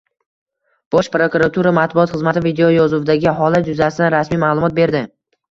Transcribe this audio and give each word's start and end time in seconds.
Bosh 0.95 1.09
prokuratura 1.15 1.73
matbuot 1.79 2.13
xizmati 2.15 2.43
videoyozuvdagi 2.47 3.35
holat 3.43 3.71
yuzasidan 3.75 4.13
rasmiy 4.17 4.43
ma’lumot 4.47 4.79
berdi 4.83 5.05